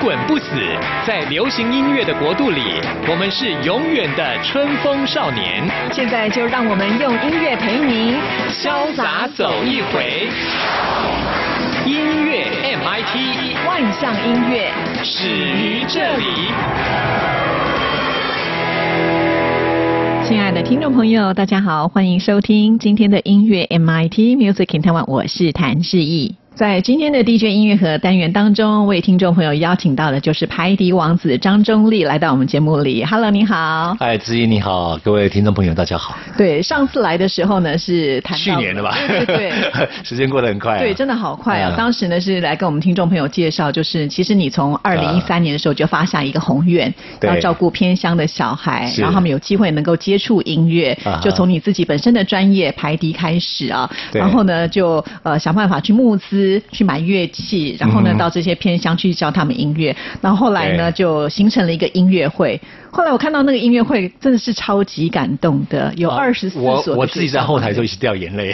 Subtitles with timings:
[0.00, 0.46] 滚不死，
[1.06, 5.62] 在流行音乐的国度里，我们是永远的春风少年。
[5.92, 8.16] 现在就让我们用音乐陪您
[8.48, 10.26] 潇洒走一回。
[11.84, 12.46] 音乐
[12.78, 14.72] MIT，万象音乐
[15.04, 16.24] 始于这里。
[20.26, 26.39] 亲爱的听众朋友，大家好，欢迎收听今天的音乐 MIT Music in Taiwan，我是谭志毅。
[26.60, 33.02] 在今天的 DJ 音乐盒单元当中，为听众朋友邀请到的就是排笛王子张忠立来到我们节目里。
[33.02, 33.96] Hello，你好。
[33.98, 36.18] 嗨，子怡你好，各位听众朋友大家好。
[36.36, 38.94] 对，上次来的时候呢是谈去年的吧？
[39.08, 39.52] 对对，
[40.04, 40.78] 时间过得很快。
[40.80, 41.72] 对，真的好快啊！
[41.74, 56.49] 当时呢是来跟我们听众朋友介绍，就是其实你从二零一三年的时候就发下一个宏愿，要照顾偏乡的小孩，然后他们有机会能够接触音乐，就从你自己本身的专业排笛开始啊，然后呢就呃想办法去募资。
[56.72, 59.94] 去买乐器，然后呢，到这些偏乡去教他们音乐。
[60.22, 62.58] 然后后来呢，就形成了一个音乐会。
[62.92, 66.82] 后来我看到那个音乐会，真的是超级感动的，有二十四所。
[66.86, 68.52] 我我自己在后台就一直掉眼泪。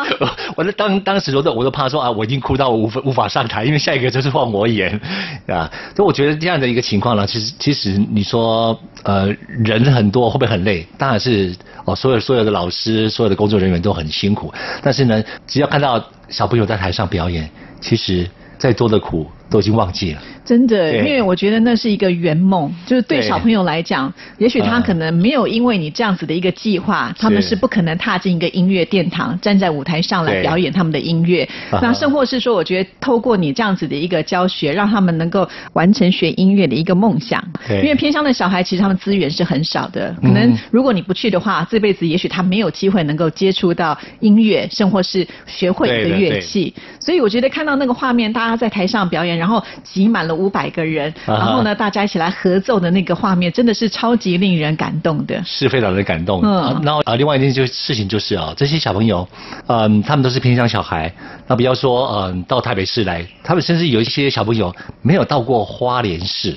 [0.54, 5.00] 我在当当时我都我都怕说啊，我已经哭到我无法无法上台，因为下一个就是换我演
[5.46, 5.70] 啊。
[5.96, 10.86] 所以我觉得这样的一个情况呢，其实其实你说呃人很多会不会很累？
[10.98, 11.54] 当然是
[11.90, 14.52] 哦，所有所有的老师、所有的工作人员都很辛苦。
[14.82, 20.22] 但是呢，只要看到小朋友在台上表演，其实再多的苦都已经忘记了。
[20.44, 31.48] 真的，因为我觉得那是一个圆梦，就是对小朋友来讲，也许他可能没有因为你这样子的一个计划，他们是不可能踏进一个音乐殿堂，站在舞台上来表演他们的音乐。
[31.70, 37.42] 那甚或是说，我觉得透过你这样子的一个教学，让他们能够完成学音乐的一个梦想。
[37.68, 46.74] 因为偏乡的小孩其实他们资源是很少的，可能如果你不去的话，这辈子也许他没有机会能够接触到音乐，甚或是学会一个乐器。
[46.98, 50.40] 所以我觉得看到那个画面，大家在台上表演，然后挤满了。
[50.40, 56.40] 五百个人，然后呢，大家一起来合奏的那个画面，真的是超级令人感动的，是非常的感动。
[56.42, 59.28] 嗯，然后啊，另外一件就事情就是啊，这些小朋友，
[59.66, 61.12] 嗯，他们都是偏乡小孩，
[61.46, 66.56] 那比方说，嗯，到台北市来，他们甚至有一些小朋友没有到过花莲市，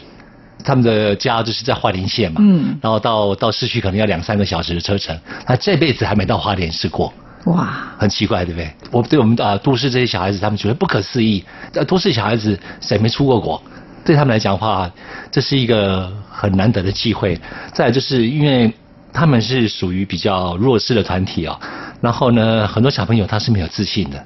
[0.63, 7.13] 他们的家就是在花莲县嘛，嗯，然后到到市区可能要两三个小时的车程，他这辈子还没到花莲市过。
[7.45, 8.71] 哇，很奇怪，对不对？
[8.91, 11.43] 我对我们啊都市这些小孩子，他们觉得不可思议。
[11.73, 13.61] 呃，都市小孩子谁没出过国？
[14.05, 14.89] 对他们来讲的话，
[15.31, 17.39] 这是一个很难得的机会。
[17.73, 18.73] 再就是因为
[19.11, 21.59] 他们是属于比较弱势的团体哦，
[22.01, 24.23] 然后呢，很多小朋友他是没有自信的。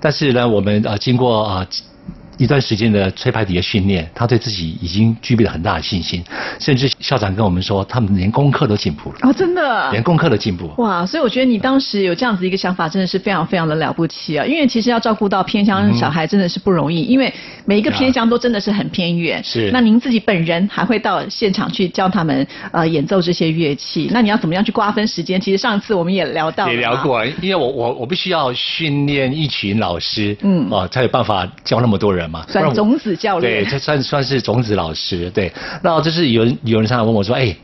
[0.00, 1.66] 但是呢，我们啊经过啊。
[2.38, 6.24] 一段时间的吹排笛的训练，他对自己已经具备了很大的信心，
[6.58, 9.18] 甚至校长跟我们说，他们连功课都进步了。
[9.22, 10.70] 哦，真的，连功课都进步。
[10.78, 14.46] 哇，所以我觉得你当时有这样子一个想法，真的是非常非常的了不起啊！
[14.46, 17.32] 因为其实要照顾到偏乡小孩真的是不容易，因为
[17.64, 19.42] 每一个偏乡都真的是很偏远。
[19.42, 19.70] 是。
[19.72, 25.40] 那您自己本人还会到现场去教他们呃演奏这些乐器，那你要怎么样去瓜分时间？
[25.40, 26.68] 其实上次我们也聊到。
[26.70, 32.27] 也聊过，因为我我我必须要训练一群老师，嗯，哦，才有办法教那么多人。
[32.48, 35.52] 算种子教练，对，这算算是种子老师，对。
[35.82, 37.54] 那就是有人有人常常问我说：“哎，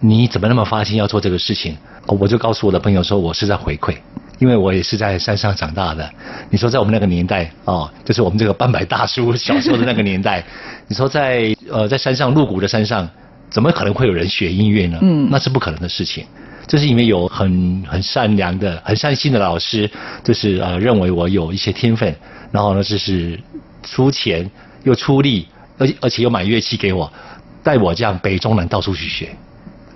[0.00, 3.94] 你怎么那么发心要做这个事情？”我就告诉我的朋友说：“我是在回馈，
[4.40, 6.08] 因为我也是在山上长大的。
[6.50, 10.44] 你说在我们那个年代哦，就是我们这个半百大叔小时候的那个年代，
[10.88, 13.08] 你说在呃在山上露谷的山上，
[13.48, 14.98] 怎么可能会有人学音乐呢？
[15.00, 16.24] 嗯，那是不可能的事情。
[16.66, 19.88] 就是因为有很很善良的、很善心的老师，
[20.24, 22.12] 就是呃认为我有一些天分，
[22.50, 23.38] 然后呢就是。
[23.82, 24.50] 出钱
[24.84, 25.48] 又出力，
[25.78, 27.12] 而而且又买乐器给我，
[27.62, 29.34] 带我这样北中南到处去学。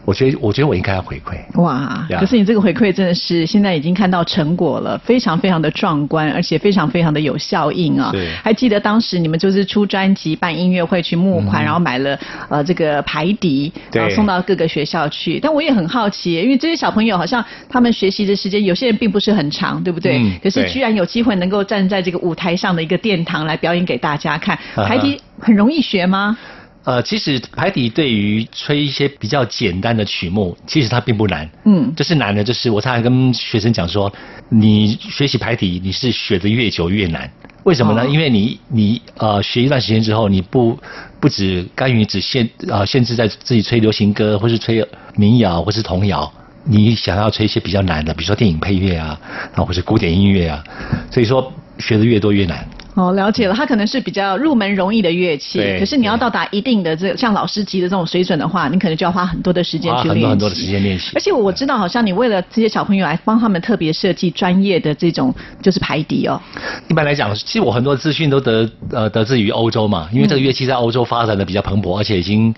[0.07, 1.61] 我觉得，我觉得我应该要回馈。
[1.61, 2.07] 哇！
[2.19, 8.13] 可是你这个回馈真的是现在已经看到成果了，非常非常的壮观，而且非常非常的有效应啊！
[8.43, 12.19] 还记得当时你们就是出专辑、办音乐会去募款，然后买了
[12.49, 15.41] 呃这个排笛，然后送到各个学校去。
[15.41, 20.21] 但我也很好奇，因为这些小朋友好像他们学习的时间，有些人并不是很长，对不对？
[20.41, 26.39] 可是居然有机会能够站在这个舞台上的一个殿堂来表演给大家看，排笛很容易学吗？
[26.87, 31.51] 呃，其实排笛对于吹一些比较简单的曲目，其实它并不难。
[31.65, 34.11] 嗯，就是难的，就是我常常跟学生讲说，
[34.49, 37.29] 你学习排笛，你是学的越久越难。
[37.65, 38.07] 为什么呢？
[38.09, 40.79] 因为你你呃学一段时间之后，你不
[41.19, 44.87] 不止甘于只限呃限制在自己吹流行歌，或是吹
[45.17, 46.33] 民谣，或是童谣。
[46.63, 49.19] 你想要吹一些比较难的，比如说电影配乐啊，
[49.51, 50.63] 然后或是古典音乐啊，
[51.11, 52.65] 所以说学的越多越难。
[52.97, 60.21] 哦，了解了，它可能是比较入门容易的乐器，可是你要到达一定的这像老师级的这种水准的话，你可能就要花很多的时间去练习。
[60.21, 61.13] 很多很多的时间练习。
[61.15, 66.41] 而且我知道，好像你为了这些小朋友来帮他们特别设计专业的这种就是排笛哦。
[66.89, 72.55] 一般来讲，其实我很多资讯都得呃得自于欧洲嘛，因为这个乐器在欧洲发展的比较蓬勃，而且已经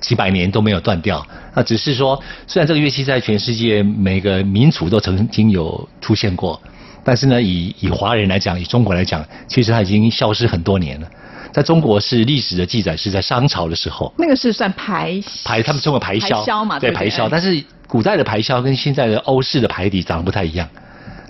[0.00, 1.22] 几百年都没有断掉。
[1.54, 6.58] 那只是说，虽然这个乐器在全世界每个民族都曾经有出现过。
[7.04, 11.06] 但是呢，以以华人来讲，以中国来讲，其实它已经消失很多年了。
[11.52, 14.10] 在中国是历史的记载是在商朝的时候。
[14.16, 16.20] 那个是算排排，他们称为排箫。
[16.20, 17.28] 排箫嘛，对排箫。
[17.30, 20.66] 但是古代的排箫跟现在的欧式的排笛长得不太一样。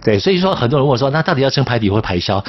[0.05, 2.45] 对，所以说很多人问我说，那到底要称排笛或排箫？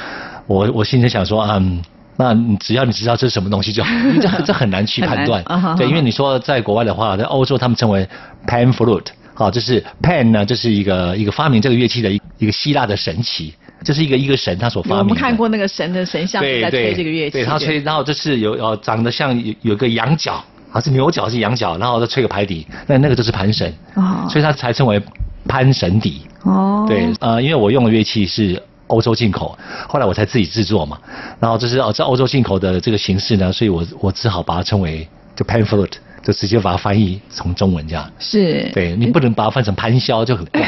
[0.45, 1.81] 我我心里想说，嗯，
[2.17, 3.89] 那只要你知道这是什么东西就好，
[4.21, 5.43] 这这很难去判断。
[5.77, 8.07] 对，因为你说在国外的话，在欧洲他们称为
[8.45, 9.07] pan flute。
[9.35, 13.53] 好，这是 Pan 呢，这是一个一个发明这个乐器的一一个希腊的神奇，
[13.83, 14.99] 这是一个一个神他所发明。
[14.99, 17.31] 我们看过那个神的神像在吹这个乐器。
[17.31, 23.73] 对他吹，然后这是有呃长得像有有个羊角，还是牛角是羊角，然后再吹个排笛，那那个就是潘神。
[23.95, 24.27] 哦。
[24.29, 25.01] 所以它才称为
[25.47, 26.21] 潘神笛。
[26.43, 26.85] 哦。
[26.87, 29.57] 对，呃，因为我用的乐器是欧洲进口，
[29.89, 30.99] 后来我才自己制作嘛，
[31.39, 35.95] 然后这是哦这欧洲进口的这个形式呢，所以我我只好把它称为就 Pan Flute。
[36.23, 40.61] 就直接把它翻译成中文这样，是，对你不能把它翻成潘霄就很怪。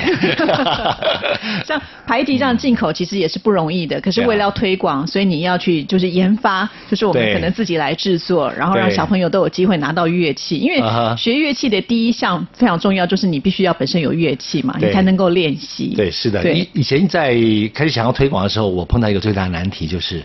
[1.65, 10.57] 像排笛这样进口其实也是不容易的，可是为了要推广，所以你要去就是研发，就是我们可能自己来制作，然后让小朋友都有机会拿到乐器。
[10.57, 10.83] 因为
[11.15, 15.93] 学乐器的第一项非常重要，就是你必须要本身有乐器嘛，你才能够练习。
[15.95, 16.43] 对，是的。
[16.51, 17.33] 以以前在
[17.73, 20.21] 开始想要推广的时候，我碰到一个最大的难题就是，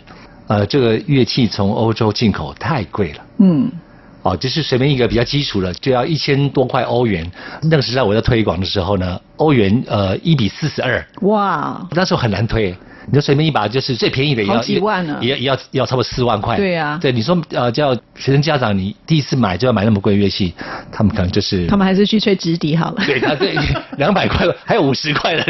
[0.48, 3.24] 呃，这个乐器从欧洲进口太贵了。
[3.38, 3.70] 嗯。
[4.22, 7.30] 哦，就是随便一个比较基础的，就要一千多块欧元。
[7.62, 11.04] 那个时代我在推广的时候呢，欧元呃一比四十二。
[11.22, 11.88] 哇！
[11.92, 12.76] 那时候很难推。
[13.10, 14.62] 你就随便一把，就是最便宜的也要
[15.20, 16.56] 也也要要超过四万块。
[16.56, 16.96] 对啊。
[17.02, 20.54] 对，你说呃叫学生家长，你第一次买就要买那么贵乐器，
[20.92, 21.66] 他们可能就是。
[21.66, 23.02] 他们还是去吹直笛好了。
[23.04, 23.56] 对，他对
[23.98, 25.44] 两百块，还有五十块的。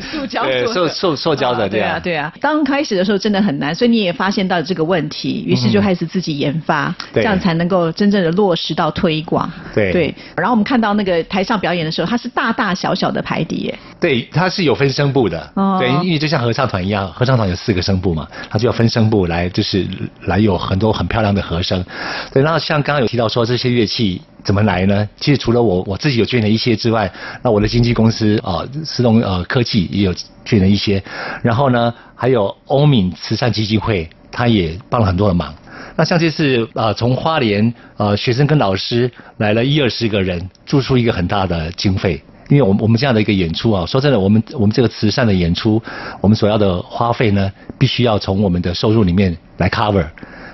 [0.00, 2.32] 塑胶 塑塑塑胶的对啊对啊。
[2.40, 9.50] 刚开始的时候真的很难，所以你也发现到这个问题，于是就开始自己研发，这样才能够真正的落实到推广。
[9.74, 9.92] 对。
[9.92, 10.14] 对。
[10.36, 13.78] 然后我们看到那个台上表演的时候，它是大大小小的排笛耶。
[14.00, 15.52] 对，它是有分声部的。
[15.54, 15.76] 哦。
[15.78, 17.06] 对，因为就像合唱团一样。
[17.12, 19.86] 合唱团有四个声部嘛，它就要分声部来，就是
[20.22, 21.84] 来有很多很漂亮的和声。
[22.32, 25.06] 对，然后像刚刚有提到说这些乐器怎么来呢？
[25.18, 27.12] 其实除了我我自己有捐了一些之外，
[27.42, 30.14] 那我的经纪公司啊，思动呃科技也有
[30.44, 31.02] 捐了一些。
[31.42, 35.54] 然后呢，还有欧敏慈善基金会，他也帮了很多的忙。
[35.96, 42.22] 那像这次啊，从花莲呃学生跟老师来了一二十个人，注出一个很大的经费。
[42.50, 45.82] 因为我们我们这样的一个演出啊，说真的，我们我们这个慈善的演出，
[46.20, 50.04] 我们所要的花费呢，必须要从我们的收入里面来 cover。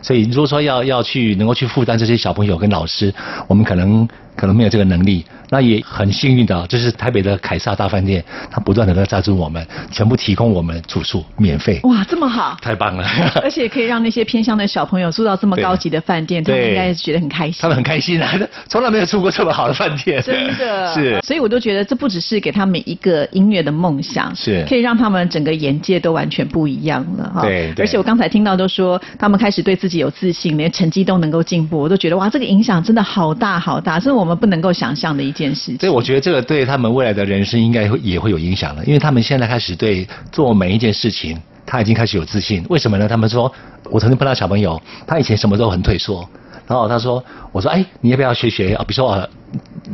[0.03, 3.13] 所以如果说要要去能够去负担这些小朋友跟老师，
[3.49, 4.09] 我们可能。
[4.37, 11.81] 可能没有这个能力，那也很幸运的，就是台北的凯撒大饭店，他不断的在赞助我们，全部提供我们住宿免费。
[11.85, 12.57] 哇，这么好！
[12.61, 13.07] 太棒了！
[13.43, 17.59] 而且可以让那些偏乡的小朋友住到这么高级的饭店，他们应该是觉得很开心。
[17.61, 18.31] 他们很开心啊，
[18.69, 20.23] 从来没有住过这么好的饭店。
[20.23, 20.93] 真的。
[20.95, 21.21] 是。
[21.23, 27.43] 所以我都觉得这不只是给他们一个音乐的梦想，是可以让他们整个眼界都完全不一样了哈。
[27.43, 27.73] 对。
[27.79, 35.17] 而且我刚才听到都说，他们开始对自己有自信，连成绩都能够进步，我都觉得哇，这个影响真的好大好大，是我们不能够想象。
[35.17, 42.65] 的一件事，所以我觉得这个对他们未来的人生应该会也会有影响的，因为他们现在开始对做每一件事情，他已经开始有自信。
[42.71, 43.07] 为什么呢？
[43.07, 43.53] 他们说，
[43.91, 46.27] 我曾经碰到小朋友，他以前什么都很退缩，
[46.67, 48.85] 然后他说，我说，哎，你要不要学学啊？
[48.89, 49.29] 比如说，呃，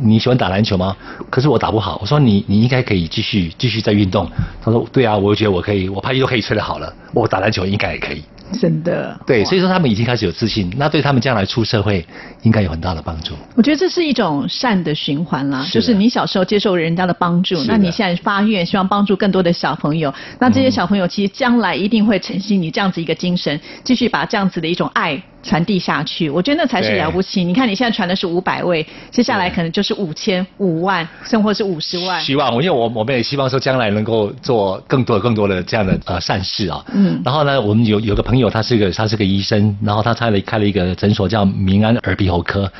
[0.00, 0.96] 你喜欢打篮球吗？
[1.28, 1.98] 可是我打不好。
[2.00, 4.30] 我说，你你应该可以继续继续在运动。
[4.62, 8.22] 他说，对啊，我觉得我可以，我拍戏都可以吹得好了，我打篮球应该也可以。
[8.52, 12.04] 真的，对，所以说他们已经开始有自信，那对他们将来出社会
[12.42, 13.34] 应该有很大的帮助。
[13.56, 25.20] 我觉得这是一种善的循环啦，就是你小时候接受人家的帮助，那你现在发愿希望帮助更多的小朋友，那这些小朋友其实将来一定会承袭你这样子一个精神，继续把这样子的一种爱。
[25.42, 27.42] 传递下去，我觉得那才是了不起。
[27.42, 32.20] 你看，你现在传的是五百位，接下来可能就是五千、五万，甚或是五十万。
[32.20, 36.84] 希望，因为我我们也希望说，将来能够做更多、更多的这样的呃善事啊。
[36.94, 37.20] 嗯。
[37.24, 42.70] 然后呢，我们有有个朋友，他是个他是个医生，然后他开了开了一个诊所，叫民安耳鼻喉科。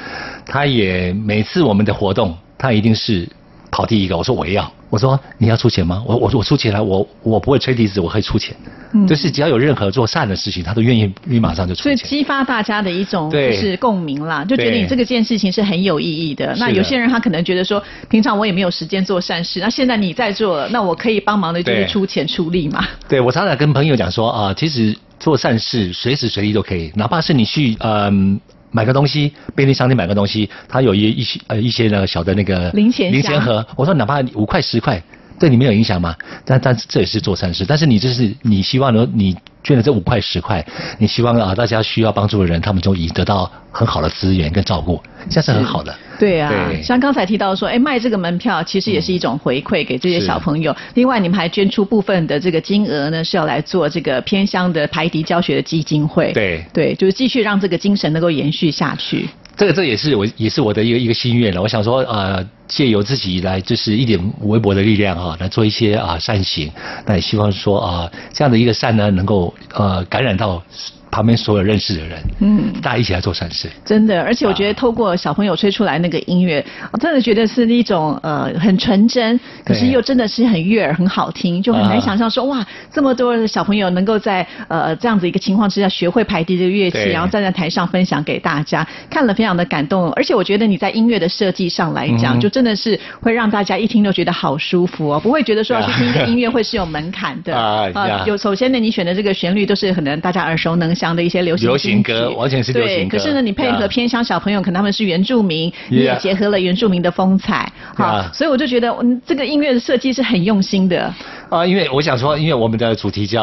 [0.46, 3.28] 他也每次我们的活动，他一定是
[3.70, 4.16] 跑第一个。
[4.16, 4.72] 我说我要。
[4.92, 6.04] 我说你要出钱吗？
[6.06, 8.54] 我我我出钱了，我我不会吹笛子，我可以出钱。
[8.92, 11.96] 嗯，就是只要有任何做善的事情，他都愿意愿意马上就出钱。
[11.96, 16.54] 所以激发大家的一种就是共鸣啦，就觉得你这个件事情是很有意义的。
[16.58, 22.86] 那有些人他可能觉得说，平常我也没有时间做善事，那现在你在做了，那我可以帮忙的就是出钱出力嘛。
[23.08, 28.38] 对，我常常跟朋友讲说啊，其实做善事随时随地都可以，哪怕是你去嗯。
[28.72, 35.00] 买个东西，便利商店买个东西，它有一一些呃一些呢小的那个零钱零钱盒，我说哪怕五块十块，
[35.38, 36.14] 对你没有影响吗？
[36.44, 39.36] 但但这也是做善事，但是你这是你希望呢你。
[39.64, 40.60] 捐了这五块十块，
[40.98, 45.94] 你希望啊，大家需要帮助的人，他们就已得到很好的资源跟照顾，这样是很好的。
[46.18, 46.50] 对啊，
[46.82, 50.74] 像刚才提到说，哎，卖这个门票其实也是一种回馈给这些小朋友。
[50.94, 56.32] 另外，你们还捐出部分的这个金额呢，是要来做这个偏乡的排笛教学的基金会。
[56.32, 59.28] 对，对，就是继续让这个精神能够延续下去。
[59.56, 61.60] 这个这也是我也是我的一个一个心愿了。
[61.60, 66.70] 我想说，呃，借由自己来，就是一点微薄的力量啊，来做一些啊善行。
[67.06, 70.62] 那也希望说啊，这样的一个善呢，能够呃感染到。
[71.12, 74.22] 旁边所有认识的人，嗯，大家一起来做善事，真的。
[74.22, 90.10] 而且我觉得透过小朋友吹出来那个音乐，我真的觉得是一种呃很纯真，可是又真的是很悦耳、很好听，就很难想象说哇，这么多的小朋友能够在呃这样子一个情况之下学会排笛这个乐器，然后站在台上分享给大家，看了非常的感动。
[90.12, 97.54] 而且我觉得你在音乐的设计上来讲，就真的是会让大家一听就觉得好舒服哦，不会觉得说要去听一个音乐会是有门槛的
[97.94, 98.24] 啊。
[98.24, 100.94] 有首先呢，你选的这个旋律都是可能大家耳熟能。
[101.02, 103.18] 讲的一些流行流行歌，完全是流行歌。
[103.18, 111.12] 可是呢，你配合偏乡小朋友，可能他们是原住民，你也结合了原住民的风采，好，所以我就觉得，嗯，这个音乐的设计是很用心的。
[111.50, 113.42] 啊，因为我想说，因为我们的主题叫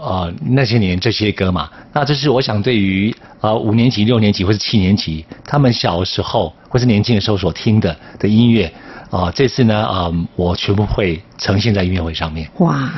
[0.00, 8.72] 呃那些年这些歌嘛，那这是我想对于呃五年级、六年级或是七年级，他们小时候或是年轻的时候所听的的音乐。
[9.14, 12.48] 啊，这次呢，啊，我全部会呈现在音乐会上面。
[12.58, 12.90] 哇，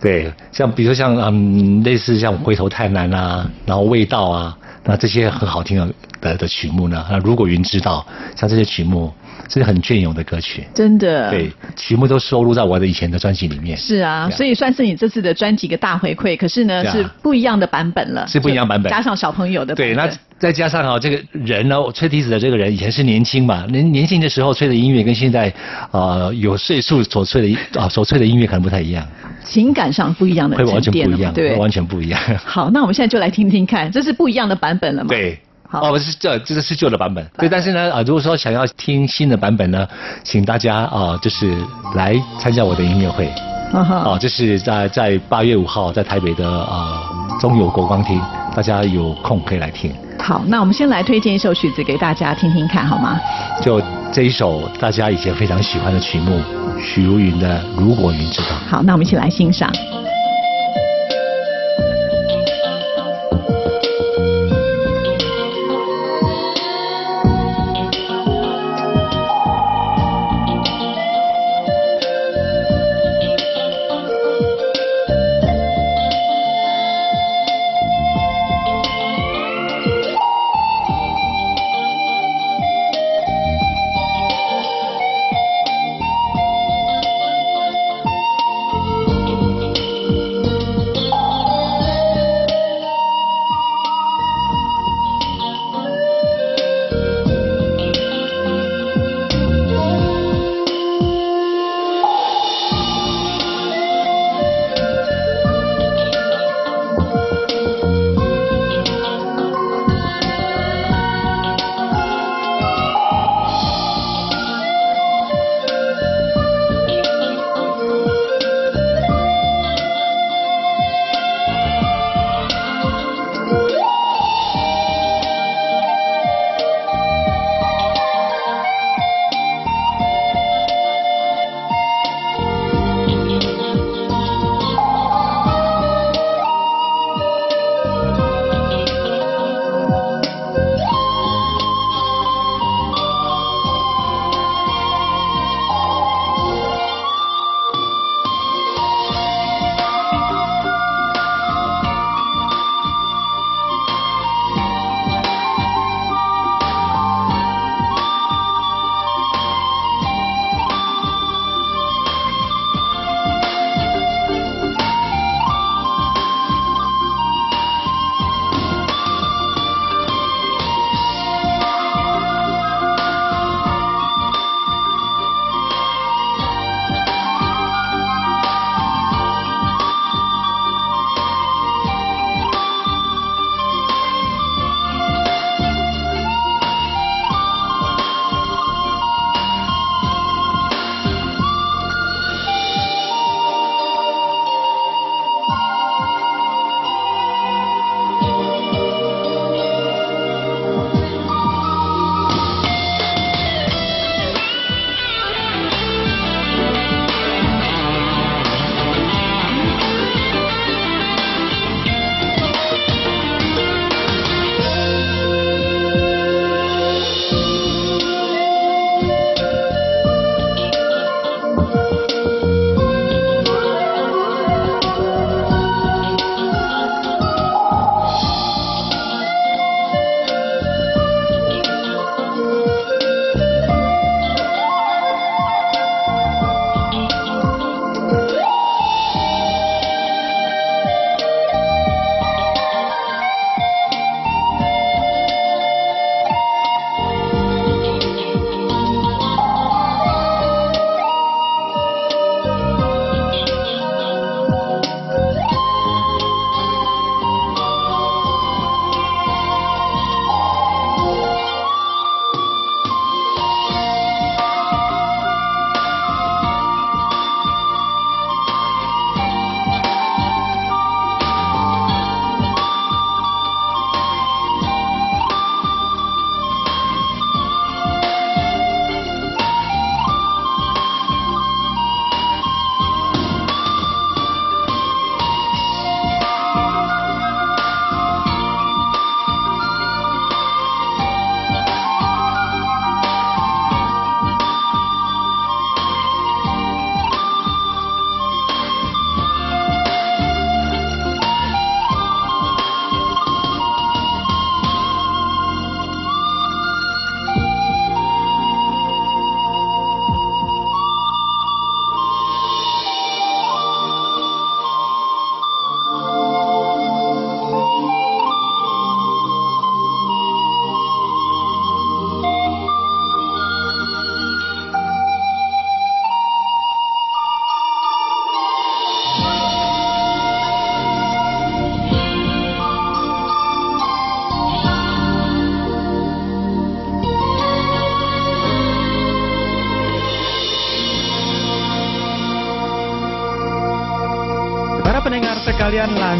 [0.00, 9.12] 对，像比如说像嗯，类似像回头太难啊，然后味道啊，那这些很好听的的的曲目呢，那如果云知道，像这些曲目。
[9.48, 11.30] 是很隽永的歌曲，真的。
[11.30, 13.76] 对，全部都收录在我的以前的专辑里面。
[13.76, 16.36] 是啊，所以算是你这次的专辑一个大回馈。
[16.36, 18.26] 可是呢，是不一样的版本了。
[18.26, 19.74] 是不一样版本，加上小朋友的。
[19.74, 25.52] 对，那再加上啊，这个人呢，吹笛子的这个人以前是年轻嘛，年年轻的时候吹的音乐跟现在
[25.90, 29.06] 啊有岁数所吹的啊所吹的音乐可能不太一样。
[29.44, 32.20] 情感上不一样的会完全不一样，对，完全不一样。
[32.44, 35.08] 好，那我们现在就来听听看，这是不一样的版本了吗？
[35.08, 35.38] 对。
[35.72, 37.24] 哦，不是这，这个是旧的版本。
[37.38, 39.86] 对，但是呢，啊，如果说想要听新的版本呢，
[40.24, 41.56] 请大家啊，就是
[41.94, 43.26] 来参加我的音乐会。
[43.72, 47.02] 啊哦，这是在在八月五号在台北的啊
[47.38, 48.20] 中友国光厅，
[48.54, 49.92] 大家有空可以来听。
[50.18, 53.20] 好，那我们先来推荐一首曲子给大家听听看，好吗？
[53.62, 53.80] 就
[54.12, 56.42] 这一首大家以前非常喜欢的曲目，
[56.82, 58.48] 许茹芸的《如果云知道》。
[58.68, 59.72] 好，那我们一起来欣赏。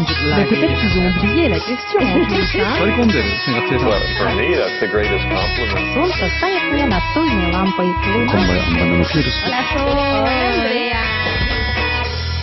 [0.00, 0.48] lanjut lagi.
[0.48, 2.48] Peut-être qu'ils ont oublié la question en plus.
[2.56, 2.74] Hein?
[2.78, 5.84] Sorry kung dun, singat siya Well, for me, that's the greatest compliment.
[5.94, 7.86] Солнце станет мне настольной лампой.
[7.86, 9.36] Луна 今晩はまだのフィルス。
[9.44, 11.04] Andrea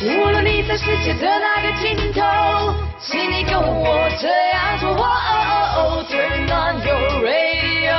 [0.03, 2.21] 无论你在世界的哪个尽头，
[2.99, 4.89] 请你跟我这样做。
[4.99, 7.95] 哦 Turn on your radio，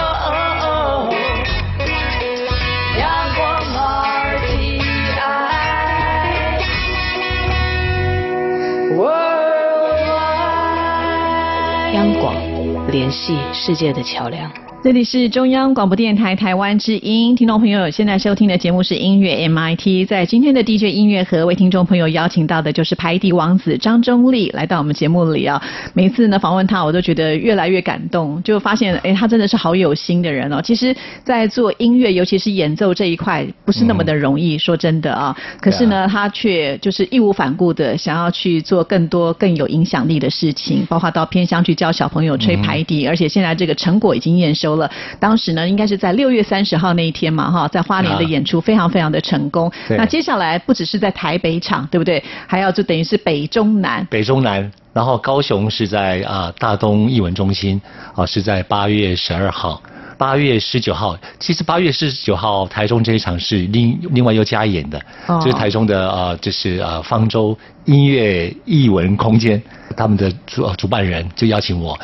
[12.89, 14.69] 联系世界的桥梁。
[14.82, 20.08] 这里是中央广播电台台湾之音，听众朋友现在收听的节目是音乐 MIT。
[20.08, 25.62] 在今天的 DJ 音乐盒为听众朋友邀请到的就是排笛王子张忠立来到我们节目里啊。
[25.94, 30.62] 每次呢访问他，我都觉得越来越感动，就发现哎，他真的是好有心的人哦。
[30.62, 35.36] 其实，在做音乐，尤其是演奏这一块，不是那么的容易，说真的啊。
[35.60, 44.90] 可是呢，他却就是义无反顾的想要去做更多更有影响力的事情，包括到偏乡去教小朋友吹排笛，而且现在这个成果已经验收了。
[45.20, 49.72] 当时呢，应该是在六月三十号那一天嘛，哈，在花莲的演出非常非常的成功。
[49.88, 52.24] 对那接下来不只是在台北场，对不对？
[52.48, 54.06] 还要就等于是北中南。
[54.10, 57.82] 北中南，然后高雄是在啊、大东艺文中心
[58.16, 59.82] 啊、是在八月十二号。
[60.18, 65.02] 八月十九号，其实八月十九号台中这一场是另另外又加演的，
[65.42, 69.62] 是台中的呃，就是呃方舟音乐艺文空间，
[69.96, 71.98] 他们的主呃主办人就邀请我。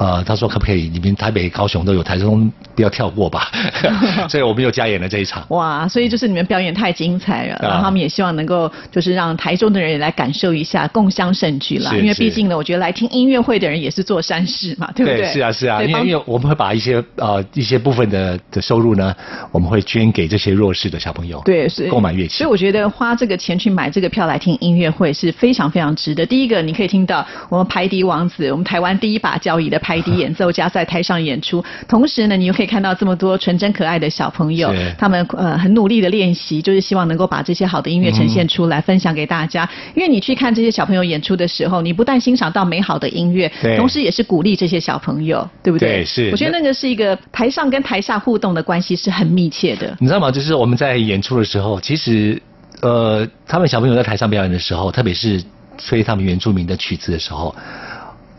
[0.00, 0.88] 呃，他说可不可以？
[0.88, 3.50] 你们台北、高雄都有，台中不要跳过吧。
[4.30, 5.44] 所以我们又加演了这一场。
[5.50, 11.92] 哇，所以就是你们表演太精彩了，啊然后他们也希望能够就是让台中的人也来感受一下，共襄盛举啦。
[11.94, 15.26] 因为毕竟呢，我觉得来听音乐会的人也是做善事嘛，对不对？
[15.30, 19.14] 是啊，是啊，对因为因为我们会把一些呃一些部分的的收入呢，
[19.52, 22.38] 我们会捐给这些弱势的小朋友，对，是购买乐器。
[22.38, 26.24] 所以我觉得花这个钱去买这个票来听音乐会是非常非常值得。
[26.24, 39.66] 第一个，你可以听到我们排笛王子，我们台湾第一把交椅的排笛演奏家在台上演出，同时呢，你又可以看到这么多纯真可爱的小朋友，他们呃很努力的练习，就是希望能够把这些好的音乐呈现出来，分享给大家。
[39.94, 45.88] 因为你去看这些小朋友演出的时候，你不但欣赏到美好的音乐，同时也是鼓励这些小朋友，对不对？
[45.88, 49.96] 对是我觉得那个是一个台上跟台下互动的关系是很密切的。
[49.98, 50.30] 你知道吗？
[50.30, 52.40] 就是我们在演出的时候，其实
[52.82, 55.42] 呃，他们小朋友在台上表演的时候，特别是
[55.78, 57.54] 吹他们原住民的曲子的时候，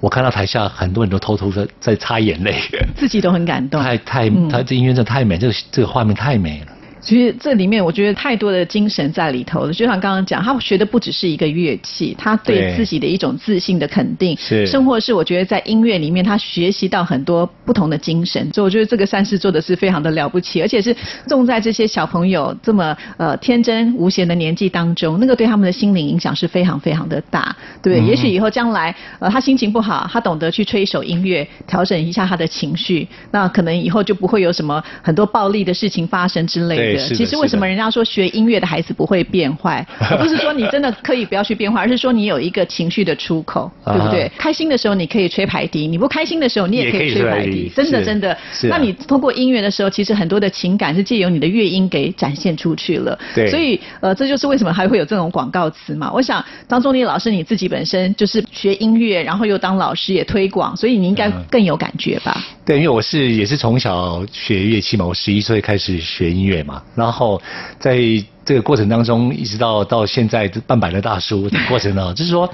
[0.02, 2.56] 我看到台下很多人都偷偷的在擦眼泪，
[2.96, 3.82] 自己都很感动。
[3.82, 6.74] 太太嗯他这音乐真的太美，这个这个画面太美了。
[7.02, 20.96] 其实这里面我觉得太多的精神在里头了，就像刚刚讲，他学的不只是一个乐器，他对对自己的一种自信的肯定，是生活是我觉得在音乐里面他学习到很多不同的精神，所以我觉得这个善事做的是非常的了不起，而且是
[21.28, 28.06] 种在这些小朋友这么呃天真无邪的年纪当中，那个对他们的心灵影响是非常非常的大，对不对？
[28.06, 36.91] 嗯也许以后将来呃他心情不好，他懂得去吹一首音乐，调整一下他的情绪，那可能以后就不会有什么很多暴力的事情发生之类的。
[36.98, 44.32] 其实为什么人家说学音乐的孩子不会变坏， 而不是说你真的可以不要去变坏，而是说你有一个情绪的出口，啊对不对？
[44.38, 48.38] 开心的时候你可以吹排笛，你不开心的时候你也可以吹排笛真的真的。
[48.64, 53.18] 那你通过音乐的时候，其实很多的情感是借由你的乐音给展现出去了。
[53.36, 56.12] 对所以呃，这就是为什么还会有这种广告词嘛。
[56.12, 62.44] 我想张忠立老师你自己本身就是学音乐，然后又当老师也推广，所以你应该嗯更有感觉吧？
[62.66, 67.42] 对，因为我是也是从小学乐器嘛，我十一岁开始学音乐嘛，然后
[67.80, 67.98] 在
[68.44, 72.52] 这个过程当中，一直到到现在半百的大叔的过程呢， 就是说，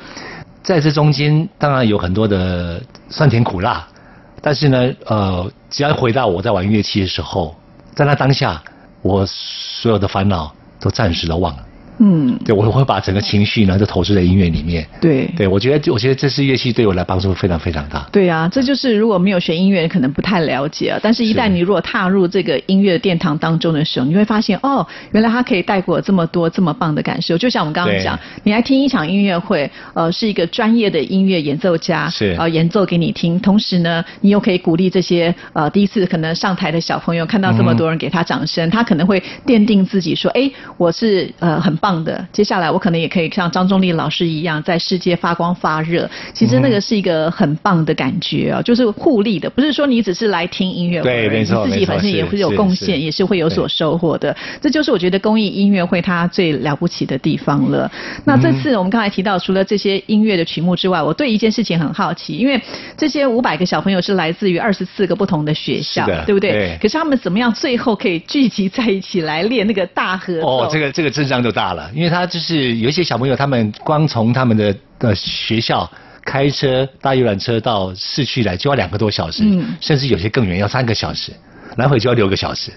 [0.62, 3.88] 在这中间当然有很多的酸甜苦辣，
[4.42, 7.56] 但是呢，呃，只要回到我在玩乐器的时候，
[7.96, 8.62] 在那当下，
[9.02, 11.67] 我所有的烦恼都暂时的忘了。
[12.00, 14.88] 嗯，对， 我会把整个情绪呢都投注在音乐里面。
[15.02, 15.28] 对。
[15.36, 18.08] 对，我觉得我觉得这是乐器对我来帮助非常非常大。
[18.12, 21.00] 对啊，这就是如果没有学音乐，可能不太了解啊。
[21.02, 27.38] 但是，一旦你如果踏入这个音乐殿堂当中的时候，你会发现，哦，原来它可以带给我这么多这么棒的感受。
[27.38, 46.10] 就像我们刚刚讲，你来听一场音乐会，呃，是一个专业的音乐演奏家，是呃，演奏给你听，同时呢，你又可以鼓励这些呃第一次可能上台的小朋友，看到这么多人给他掌声，他可能会奠定自己说，哎，我是呃很棒的，接下来我可能也可以像张忠立老师一样，在世界发光发热。
[46.34, 54.36] 其实那个是一个很棒的感觉啊，就是互利的，不是说你只是来听音乐会，对没错你自己本身也是会有贡献，也是会有所收获的。
[54.62, 57.90] 这就是我觉得公益音乐会它最了不起的地方了。
[58.26, 62.62] 那这次我们刚才提到，除了这些音乐的曲目之外，我对一件事情很好奇，因为
[62.98, 66.52] 这些五百个小朋友是来自于二十四个不同的学校，对不对？
[66.52, 70.48] 对可是他们怎么样最后可以聚集在一起来练那个大合奏？
[70.48, 71.77] 哦，这个这个阵仗就大了。
[71.78, 75.90] 了，因为他就是有一些小朋友，他们光从他们的的学校
[76.26, 81.32] 开车搭游览车到市区来就要两个多小时，嗯甚至有些更远要三个小时，
[81.78, 82.74] 来回就要六个小时。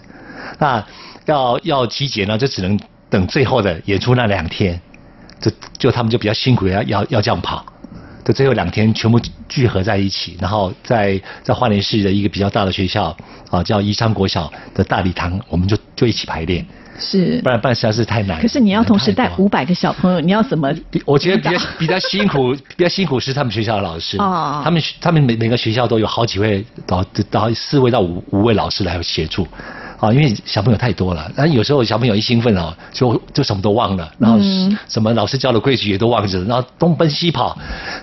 [0.59, 0.85] 那
[1.27, 4.81] 要要集结呢，就只能等最后的演出那两天，
[5.41, 7.65] 就就他们就比较辛苦，要要要这样跑。
[8.23, 13.17] 就最后两天全部聚合在一起，然后在在花莲市的一个比较大的学校
[13.51, 16.65] 啊，叫宜昌国小的大礼堂，我们就就一起排练，
[17.01, 17.49] 是不。
[17.49, 18.41] 然不然实在是太难。
[18.41, 20.73] 可是你要同时带五百个小朋友，你要怎么？
[21.05, 29.47] 我觉得比较比较辛苦， 比较辛苦是他们学校的老师，哦他们他们每每个学校都有好几位到到四位到五五位老师来协助。
[30.01, 34.77] 啊，因为小朋友太多了，那有时候小朋友一兴奋哦，就就什么都忘了，然后嗯。
[34.89, 37.57] 什么老师教的规矩也都忘记了，然后东奔西跑，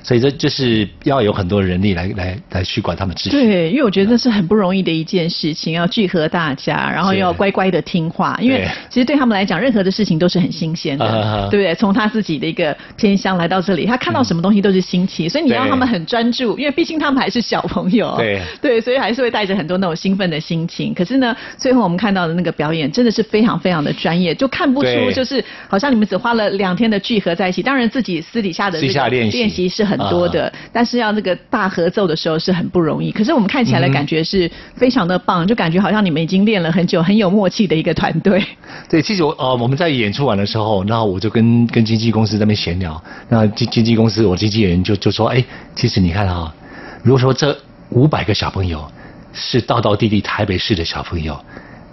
[0.03, 3.29] 所以这就是要有很多人力来来来去管他们秩序。
[3.31, 11.75] 对，因为我觉得这是很不容易的一件事情，要聚合大家，然后要乖乖的听话，因为其实对他们来讲，任何的事情都是很新鲜的，对不对？
[11.75, 18.41] 从他自己的一个偏乡来到这里，他看到什么东西都是新奇，所以你要他们很专注，因为毕竟他们还是小朋友，对。
[18.61, 20.93] 对，所以还是会带着很多那种兴奋的心情。
[20.93, 33.09] 可是呢，最后我们看到的那个表演真的是非常非常的专业，就看不出就是好像你们只花了两天的聚合在一起，当然自己私底下的这个私下练习练习是很多的，但是要那个大合奏的时候是很不容易。
[33.09, 38.43] 可是我们看起来的感觉是非常的棒，就感觉好像你们已经练了很久，很有默契的一个团队。
[38.89, 45.41] 对，其实我呃我们在演出完的时候，然后我就跟跟经纪公司在那边闲聊，那经经纪公司我经纪人就就说，哎，
[45.73, 46.53] 其实你看啊、
[47.03, 47.57] 如果说这
[47.91, 48.85] 五百个小朋友
[49.31, 51.39] 是道道地地台北市的小朋友，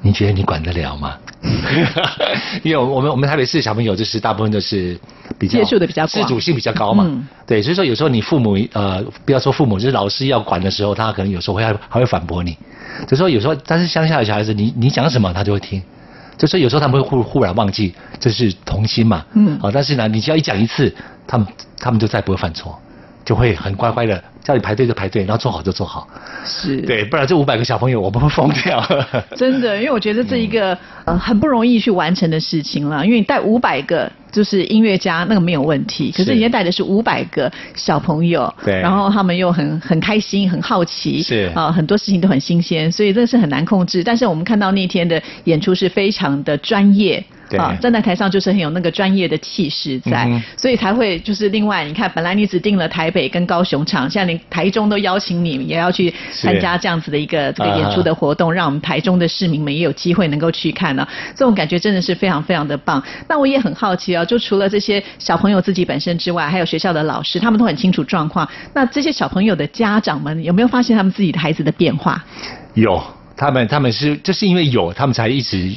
[0.05, 1.17] 你觉得你管得了吗？
[2.63, 4.99] 因为我们我们台北市的小朋友就是大部分都是
[5.39, 7.27] 比较接触的比较自主性比较高嘛，嗯。
[7.47, 12.57] 对，所以说有时候你父母呃不要说父母，就是老师要管的时候，他可能有时候会还还会反驳你，
[13.09, 15.83] 就说有时候但是乡下的小孩子，你你讲什么他就会听。
[16.37, 19.59] 就说有时候他们会忽忽然忘记这是童心嘛，嗯。
[19.59, 20.95] 好、但是呢，你只要一讲一次，
[21.27, 21.47] 他们
[21.79, 22.79] 他们就再不会犯错，
[23.25, 26.07] 就会很乖乖的叫你排队就排队，然后做好就做好，
[26.45, 28.85] 是对，不然这五百个小朋友我们会疯掉。
[29.35, 44.05] 真的，因为我觉得这一个、呃很不容易去完成的事情了，因为你带五百个就是音乐家那个没有问题，可是是人家带的是五百个小朋友，对然后他们又很很开心、很好奇，是啊、很多事情都很新鲜，所以这是很难控制。
[44.05, 47.25] 但是我们看到那天的演出是非常的专业。
[47.49, 63.03] 对啊，站在台上就是很有那个专业的气势在，嗯所以才会就是另外，你看，本来你只定了台北跟高雄场，现在连台中都邀请你，也要去参加这样子的一个这个演出的活动，让我们台中的市民们也有机会能够去看呢、这种感觉真的是非常非常的棒。
[63.29, 68.49] 那我也很好奇啊，就除了这些小朋友自己本身之外，还有学校的老师，他们都很清楚状况。
[68.73, 72.25] 那这些小朋友的家长们有没有发现他们自己的孩子的变化？
[72.75, 73.03] 有，
[73.37, 75.73] 他们他们是就是因为有，他们才一直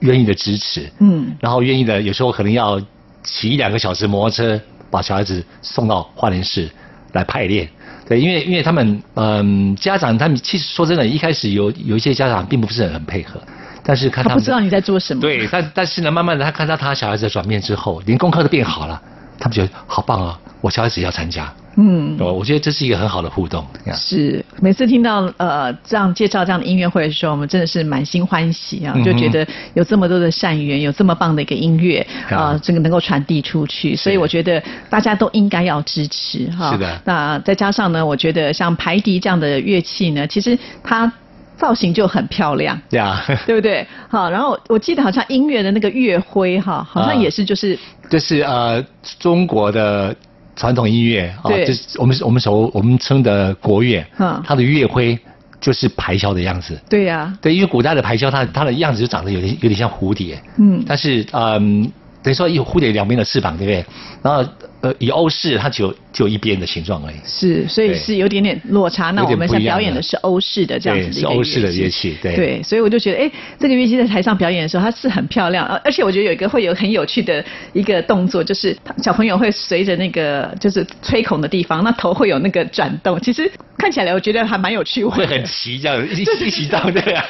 [0.00, 2.80] 愿意的支持，嗯然后愿意的有时候可能要
[3.22, 6.68] 骑一两个小时摩托车把小孩子送到花莲市
[7.12, 7.68] 来排练。
[8.08, 13.40] 对，因为因为他们嗯家长他们其实说真的，一开始有有一些家长并不是很配合，
[13.82, 15.20] 但是看他他不知道你在做什么。
[15.20, 19.02] 对，但但是呢，慢慢的他看到他小孩子的转变之后，连功课都变好了，
[19.40, 21.52] 他们觉得好棒啊，我小孩子也要参加。
[21.76, 23.64] 嗯，我，我觉得这是一个很好的互动。
[23.84, 36.72] 呀是，每次听到呃这样介绍这样的音乐会的时候，我们真的是满心欢喜啊，嗯就觉得有这么多的善缘，有这么棒的一个音乐啊、啊这个能够传递出去，所以我觉得大家都应该要支持哈。
[36.72, 41.12] 是的那再加上呢，我觉得像排笛这样的乐器呢，其实它
[41.56, 42.78] 造型就很漂亮。
[42.90, 43.86] 呀， 对不对？
[44.08, 48.82] 好，然后我记得好像音乐的那个乐徽哈，好像啊也是就是这是呃
[49.18, 50.14] 中国的
[50.56, 51.64] 传统音乐啊，对。
[51.66, 54.42] 这是我们我们所我们称的国乐，嗯。
[54.44, 55.16] 它的乐徽
[55.60, 56.76] 就是排箫的样子。
[56.88, 60.82] 对呀、对，因为古代的排箫，它它的样子就长得有点有点像蝴蝶，嗯。
[60.86, 61.82] 但是嗯，
[62.22, 63.84] 等于说有蝴蝶两边的翅膀，对不对？
[64.22, 64.44] 然后
[64.82, 67.16] 呃，以欧式它只有只有一边的形状而已。
[67.24, 69.10] 是，所以是有点点落差。
[69.10, 87.24] 那我们现在点不一样的表演的是欧式的这样子的一个对是欧式的乐器对对，所以我就觉得，哎，这个乐器在台上表演的时候，它是很漂亮，呃而且我觉得有一个会有很有趣的一个动作，就是小朋友会随着那个就是吹孔的地方，那头会有那个转动，其实看起来我觉得还蛮有趣味的，会很齐这样一起一起到，对啊，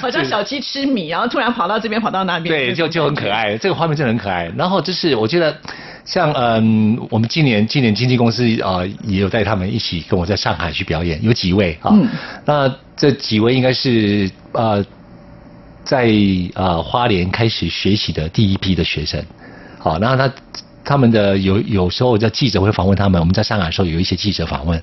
[0.00, 3.26] 好像小鸡吃米，然后突然跑到这边，跑到那边，对，就就很可。
[3.26, 4.50] 爱，这个画面真的很可爱。
[4.56, 5.54] 然后就是我觉得，
[6.04, 6.62] 像嗯，
[7.10, 11.90] 我们今年今年经纪公司啊、呃也有带他们一起跟我在上海去表演，有几位啊。
[11.92, 12.08] 嗯
[12.44, 14.84] 那这几位应该是呃
[15.84, 16.10] 在
[16.54, 19.22] 呃花莲开始学习的第一批的学生。
[19.78, 20.32] 好，然后他
[20.84, 24.82] 他们的有有时候在记者会访问他们，我们在上海的时候有一些记者访问，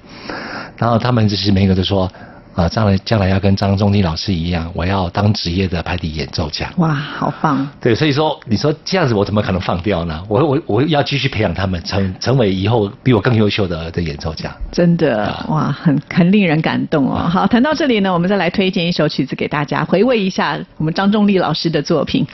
[0.78, 2.12] 然后他们就是每个都说，
[2.56, 6.72] 啊，将来将来要跟张仲景老师一样，我要当职业的排笛演奏家。
[6.78, 7.68] 哇，好棒！
[7.82, 10.24] 对，所以说你说这样子，我怎么可能放掉呢？
[10.28, 14.56] 我我我要继续培养他们，成成为以后比我更优秀的的演奏家。
[14.72, 17.28] 真的，哇，很很令人感动哦。
[17.28, 22.26] 好，谈到这里呢，我们再来推荐一首曲子给大家，回味一下我们张仲立老师的作品。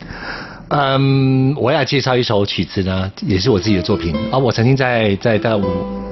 [0.69, 4.37] 嗯，我要介绍一首曲子呢，也是我自己的作品啊。
[4.37, 5.63] 我曾经在在在五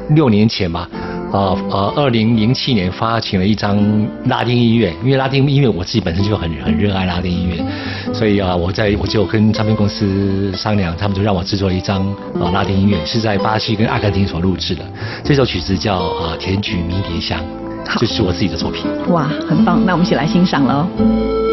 [0.09, 0.89] 六年前吧，
[1.31, 3.77] 呃呃，二零零七年发行了一张
[4.25, 12.07] 拉丁音乐，因为拉丁音乐我自己本身就很很热爱拉丁音乐，所以啊，我在我就跟唱片公司商量，他们就让我制作一张
[12.41, 14.83] 啊拉丁音乐，是在巴西跟阿根廷所录制的。
[15.23, 17.39] 这首曲子叫啊《甜菊迷迭香》，
[17.99, 18.85] 这是我自己的作品。
[19.09, 21.46] 哇，很棒，那我们一起来欣赏喽。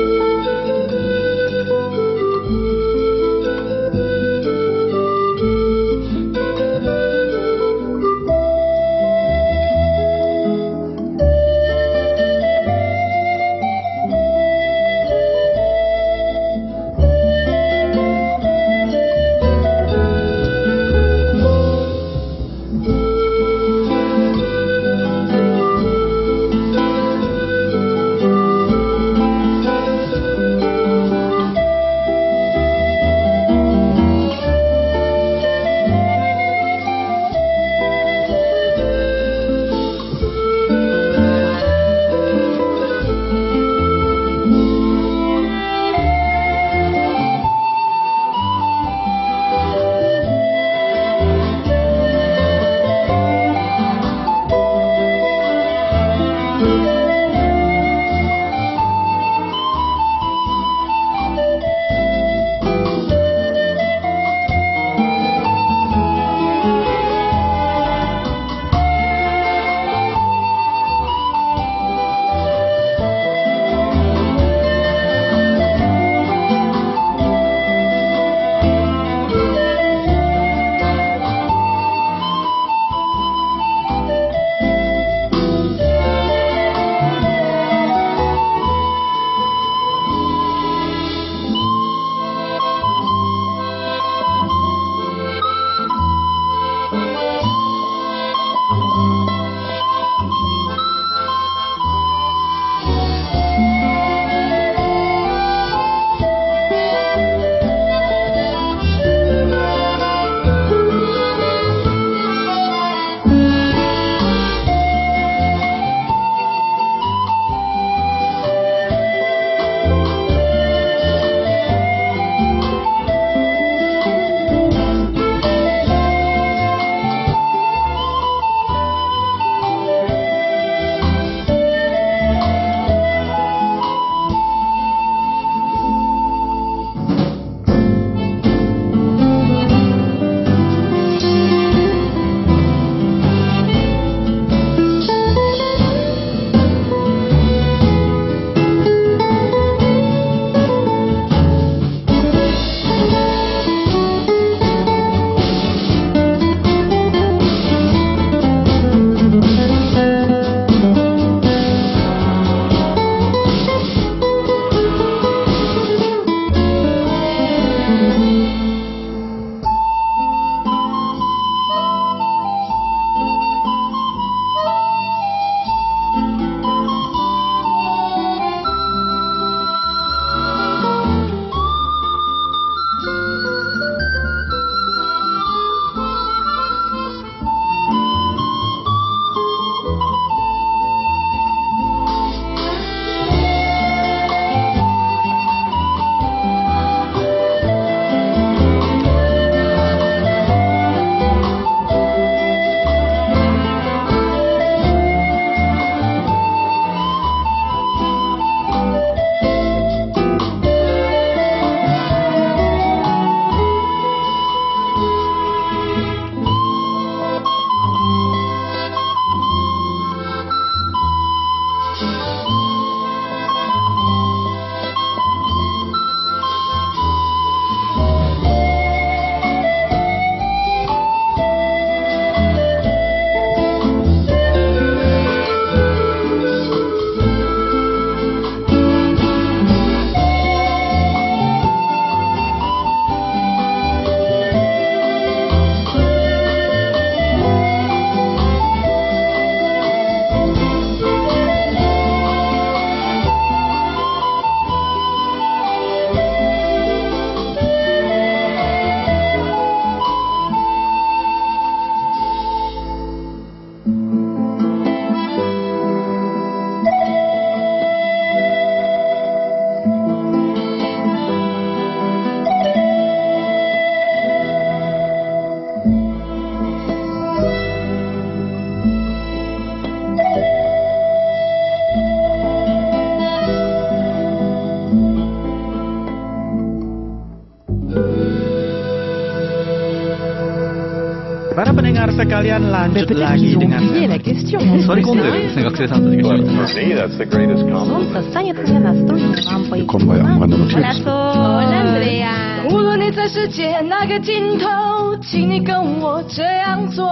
[300.18, 301.06] jag använda något Hola, till.
[301.06, 302.34] Hola, Andrea.
[302.70, 307.06] 无论你在世界哪个尽头，请你跟我这样做。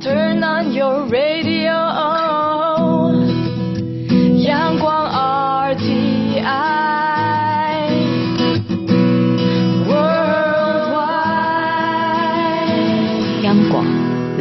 [0.00, 1.72] Turn on your radio，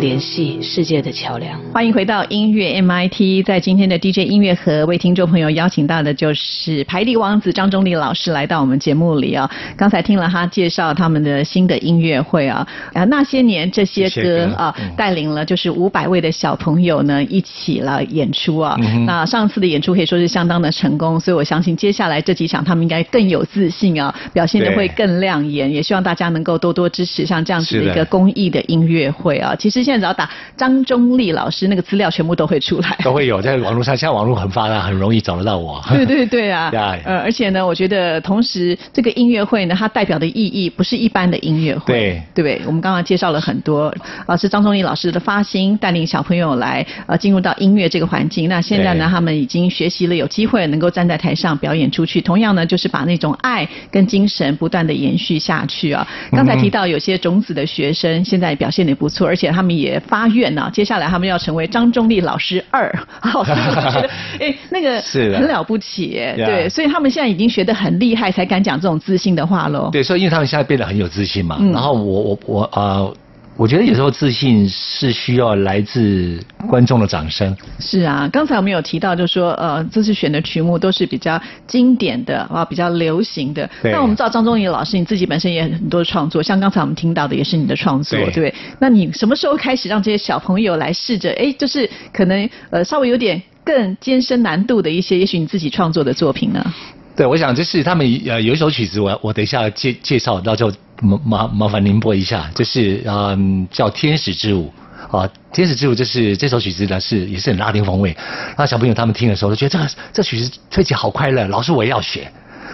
[0.04, 1.63] 联系世界的桥梁。
[1.74, 9.50] 欢迎回到音乐 MIT，在今天的 DJ 音乐盒为听众朋友邀请到的就是排力王子张忠立老师来到我们节目里啊。
[9.76, 18.76] 刚才听了他介绍他们的新的音乐会啊，啊那些年这些歌歌啊嗯，带领了就是五百位的小朋友呢一起来演出啊。
[18.78, 25.68] 嗯那上次的演出可以说是相当的成功，所以我相信接下来这几场他们应该更有自信啊，表现的会更亮眼。
[25.72, 29.56] 也希望大家能够多多支持像这样子的一个公益的音乐会啊。
[29.56, 32.96] 其实现在只要打张忠立老师那个资料，全部都会出来。
[33.03, 35.83] 都会有在网络上，现在网络很发达，很容易找得到我。
[35.90, 42.67] 对对对啊 呀，呃，而且呢，我觉得同时这个音乐会呢，它代表的意义不是一般的音乐会，对对不对？
[42.67, 43.94] 我们刚刚介绍了很多，
[44.27, 48.48] 呃，是张忠义老师的发心，带领小朋友来呃进入到音乐这个环境。
[48.48, 52.21] 那现在呢，他们已经学习了，有机会能够站在台上表演出去。
[52.21, 56.06] 同样呢，就是把那种爱跟精神不断的延续下去啊。
[56.33, 62.92] 刚才提到有些种子的学生现在表现也不错，而且他们也发愿呢、接下来他们要成为张忠立老师二。
[63.21, 69.90] 好， 所以我觉得， 哎，那个是很了不起对，所以他们现在已经学得很厉害，才敢讲这种自信的话喽。
[69.92, 73.15] 对，所以因为他们现在变得很有自信嘛，嗯然后我我我呃，
[73.57, 77.57] 我觉得有时候自信是需要来自观众的掌声。
[77.79, 83.71] 是啊，刚才我们有提到，就是说，呃，这次选的曲目都是比较经典的啊，比较流行的。
[83.81, 88.55] 对那我们知道张忠义老师，你自己本身也很多创作，像刚才我们听到的也是你的创作，对对不对？
[88.81, 96.75] 那你什么时候开始让这些小朋友来试着，哎，就是可能呃稍微有点更艰深难度的一些，也许你自己创作的作品呢？
[97.17, 104.72] 对，我想就是他们呃有一首曲子我，我等一下介介绍，到时候麻麻麻烦您播一下，就是嗯叫《天使之舞》
[105.16, 108.16] 啊，《天使之舞》就是这首曲子呢是也是很拉丁风味，
[108.56, 112.30] 那小朋友他们听的时候都觉得这个这曲子吹起好快乐，老师我也要学。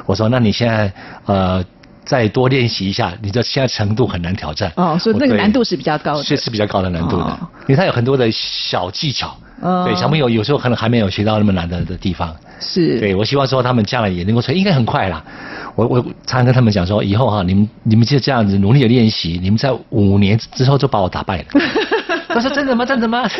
[0.06, 0.92] 我说那你现在
[1.26, 1.64] 呃
[2.10, 4.72] 再多练习一下，你的现在程度很难挑战。
[4.74, 6.24] 哦，所以那个难度是比较高的。
[6.24, 7.38] 是是比较高的难度的，哦
[7.68, 9.28] 因为它有很多的小技巧。
[9.60, 12.34] 哦对，小朋友有时候可能还没有学到那么难的的地方。
[12.58, 12.98] 是。
[12.98, 15.22] 对，我希望说他们将来也能够成，应该很快啦。
[15.76, 21.44] 我我常常跟他们讲说，以后哈、你们你们就这样子努力的练习，你们在五年之后就把我打败了。
[22.34, 22.84] 他说真的吗？
[22.86, 23.22] 真的吗？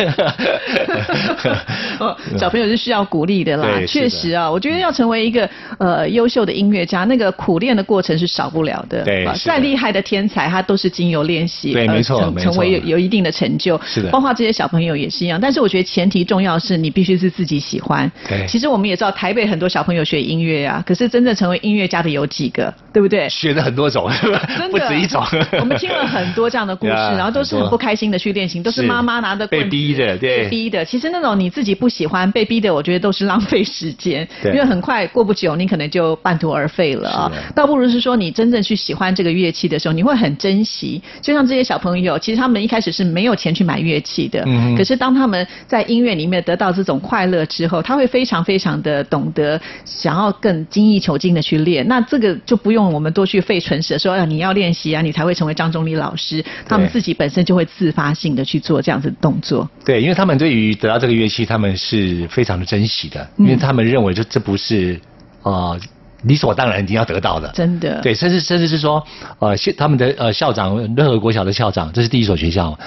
[1.99, 9.01] 哦，小朋友是需要鼓励的啦，确实啊，我觉得要成为一个呃优秀的音乐家，那个苦练的过程是少不了的。
[9.01, 13.80] 啊对再厉害的天才，他都是经由练习，对没错成为有有一定的成就。
[13.84, 15.38] 是的包括这些小朋友也是一样。
[15.41, 18.11] 但是我觉得前提重要是你必须是自己喜欢。
[18.28, 23.28] 对其实我们也知道台北很多小朋友学音乐啊，可是真正成为音乐家的有几个，对不对？
[23.28, 24.11] 学了很多种，
[24.59, 25.22] 真 不的止一种。
[25.59, 30.84] 我们听了很多这样的故事，然后都是很不开心的去练习，都是是妈妈拿的被逼的对被逼的。
[30.84, 37.32] 其实那种你自己不喜欢被逼的，我觉得都是浪费时间，因为很快过不久你可能就半途而废了啊。
[37.54, 41.00] 倒不如是说你真正去喜欢这个乐器的时候，你会很珍惜。
[41.20, 51.86] 就像这些小朋友，其实他们一开始是没有钱去买乐器的，嗯哼可是当他们在音乐里面得到这种快乐之后，他会非常非常的懂得想要更精益求精的去练。
[51.88, 56.44] 那这个就不用我们多去费唇舌说，啊你要练习啊，你才会成为张忠立老师。
[56.68, 59.66] 他们自己本身就会自发性的去做这样子的动作。
[59.86, 65.00] 对，因为他们对于得到这个乐器，他们是非常的珍惜的，嗯因为他们认为这这不是
[65.44, 65.80] 呃
[66.24, 67.48] 理所当然一定要得到的。
[67.54, 69.02] 真的对，甚至甚至是说，
[69.38, 72.78] 呃，校他们的呃校长，任何国小的校长，这是第一所学校，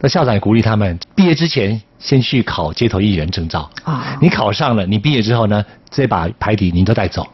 [0.00, 3.68] 那校长也鼓励他们毕业之前先去考街头艺人证照。
[3.82, 7.26] 啊你考上了，你毕业之后呢，这把牌底你都带走，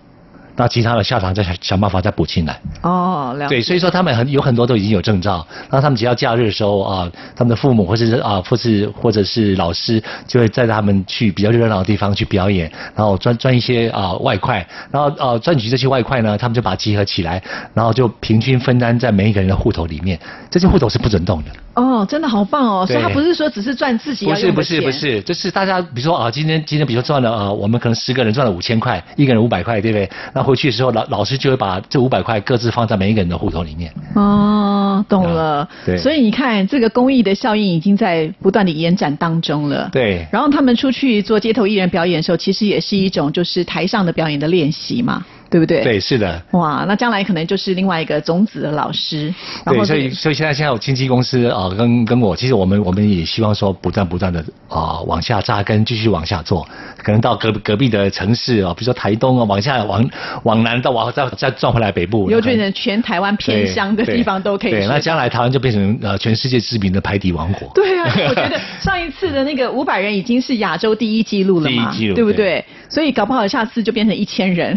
[0.56, 2.60] 那其他的校长再想想办法再补进来。
[2.82, 3.56] 哦，了解。
[3.56, 17.42] 对，所以说他们很有很多都已经有证照，然后他们只要假日的时候啊，他们的父母或是啊，或是或者是老师就会带他们去比较热闹的地方去表演，然后赚赚一些啊外快，然后呃赚取这些外快呢，他们就把它集合起来，
[17.74, 20.18] 然后就平均分担在每一个人的户头里面，
[20.50, 21.50] 这些户头是不准动的。
[21.74, 22.86] 哦，真的好棒哦！
[22.86, 30.10] 所以他不是说只是赚自己要不是不是不是，就是大家比如说啊，今天今天比如说赚了啊，我们可能十个人赚了五千块，一个人五百块，对不对？
[30.34, 33.92] 那回去的时候，老老师就会把这五百块各自放在每一个人的户头里面。
[34.14, 35.66] 哦，懂了。
[35.86, 39.88] 对所以你看，这个公益的效应已经在不断的延展当中了。
[39.92, 45.24] 对然后他们出去做街头艺人表演的时候，其实也是一种就是台上的表演的练习嘛。
[45.52, 45.82] 对不对？
[45.82, 46.42] 对，是的。
[46.52, 49.26] 哇，那将来可能就是另外一个种子的老师。
[49.66, 60.02] 然对，所以所以现在现在有经纪公司啊、呃跟跟我，其实我们我们也希望说不断不断的啊、往下扎根，继续往下做，可能到隔隔壁的城市啊、比如说台东啊，往下往
[60.44, 67.70] 往南到往再再转回来北部，有变成全台湾偏乡的地方都可以对，学那将来台湾就变成呃全世界知名的排底王国。
[67.74, 72.36] 对啊，我觉得 上一次的那个五百人已经是亚洲第一纪录了嘛，第一纪录对不对？
[72.36, 74.76] 对所以搞不好下次就变成一千人。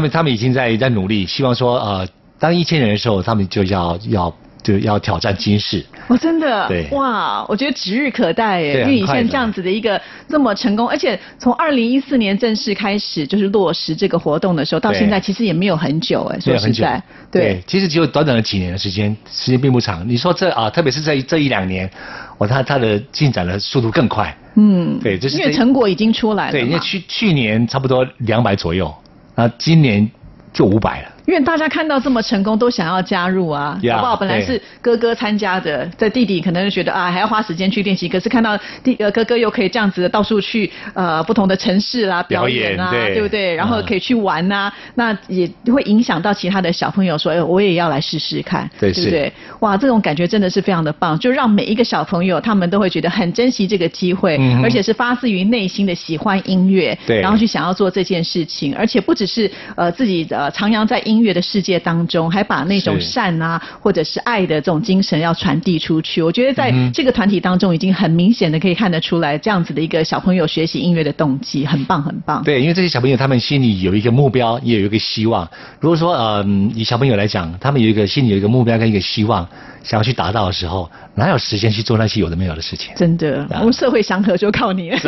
[0.00, 5.84] 他们他们已经在在努力，希望说呃，当一千人的时候，他们就要要就要挑战金氏。
[6.08, 6.88] 哦，真的，对。
[6.92, 9.20] 哇，我觉得指日可待耶，对因为你很快的。
[9.20, 20.08] 现在这样子的一个这么成功，而且从二零一四年正式开始就是落实这个活动的时候，到现在其实也没有很久哎，说实在，对，其实只有短短的几年的时间，时间并不长。
[20.08, 21.90] 你说这啊，特别是在这一两年，
[22.38, 24.34] 我，它它的进展的速度更快。
[24.56, 28.92] 嗯，对就是因为成果已经出来了对，因为去去年差不多两百左右，
[29.40, 30.06] 那今年
[30.52, 31.08] 就五百了。
[31.30, 34.16] 因为大家看到这么成功，都想要加入啊，Yeah，好不好？
[34.16, 43.54] 本来是哥哥参加的，这弟弟可能就觉得啊，还要花时间去练习，可是看到弟呃哥哥又可以这样子的到处去呃不同的城市啦表演啊，表演对不对？
[43.54, 49.32] 然后嗯可以去玩呐、那也会影响到其他的小朋友说，哎，我也要来试试看，对对不对？
[49.60, 66.22] 哇，这种感觉真的是非常的棒，就让每一个小朋友他们都会觉得很珍惜这个机会，嗯而且是发自于内心的喜欢音乐，对然后去想要做这件事情，而且不只是呃自己呃徜徉在音乐的世界当中，还把那种善啊或者是爱的这种精神要传递出去。
[66.22, 72.42] 我觉得在这个团体当中，已经很明显的可以看得出来，这样子的一个小朋友学习音乐的动机，很棒很棒。
[72.42, 75.48] 对，因为这些小朋友他们心里有一个目标，也有一个希望。
[75.78, 76.44] 如果说呃，
[76.74, 79.48] 以小朋友来讲，他们有一个心里有一个目标跟一个希望，
[79.82, 82.92] 想要去达到的时候，哪有时间去做那些有的没有的事情？
[82.96, 84.98] 真的，啊我们社会祥和就靠你 了。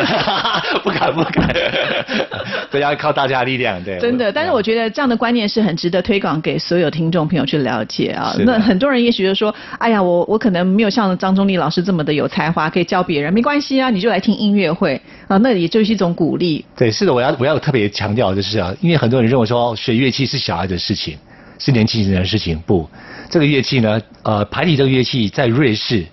[0.82, 1.54] 不敢不敢，
[2.70, 3.98] 对，要靠大家的力量，对。
[3.98, 8.34] 真的，但是我觉得这样的观念是很值得推广给所有听众朋友去了解啊。
[8.40, 16.64] 那很多人也许就说，哎呀，我我可能没有像张忠立老师这么的有才华，可以教别人，没关系啊，你就来听音乐会啊，那也就是一种鼓励。
[16.76, 21.16] 对，是的，我要我要特别强调就是啊，因为很多人认为说学乐器是小孩的事情，
[21.64, 22.88] 是年轻人的事情，不，
[23.30, 26.04] 这个乐器呢，呃，排笛这个乐器在瑞士，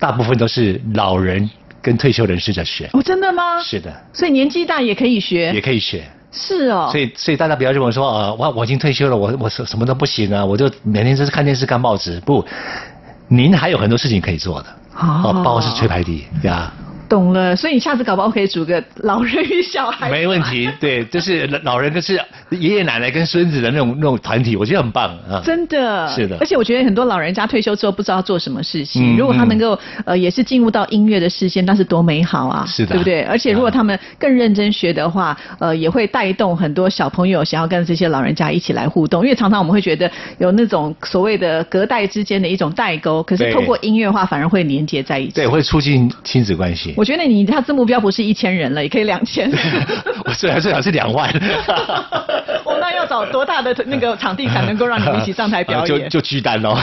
[0.00, 1.48] 大部分都是老人
[1.80, 3.62] 跟退休人士在学，哦，真的吗？
[3.62, 5.52] 是的，所以年纪大也可以学。
[5.54, 6.02] 也可以学。
[6.32, 6.88] 是哦。
[6.90, 12.18] 所以，所以大家不要认为说，呃，我我已经退休了，我我什什么都不行啊，我就每天就是看电视、看报纸。
[12.26, 12.44] 不，
[13.28, 14.68] 您还有很多事情可以做的，
[14.98, 16.72] 哦包括是吹排笛呀，
[17.10, 20.08] 懂了，所以你下次搞不好可以组个老人与小孩。
[20.08, 20.70] 没问题。
[20.78, 22.18] 对，就是老人跟是
[22.50, 25.42] 爷爷奶奶跟孙子的那种那种团体，我觉得很棒啊。
[25.44, 33.22] 真的，是的而且我觉得很多老人家退休之后不知道做什么事情，嗯如果他能够呃也是进入到音乐的世界，那是多美好啊，是的对不对？
[33.22, 40.08] 而且如果他们更认真学的话，呃，也会带动很多小朋友想要跟这些老人家一起来互动，因为常常我们会觉得
[40.38, 45.32] 有那种所谓的隔代之间的一种代沟，可是透过音乐化反而会连接在一起。
[45.32, 46.94] 对，会促进亲子关系。
[47.00, 49.50] 我觉得你下次目标不是一千人了，也可以两千。
[50.26, 51.32] 我虽然最好是两万，
[53.10, 55.98] 找 多大的那个场地才能够让你们一起上台表演？
[56.08, 56.78] 就就巨单哦。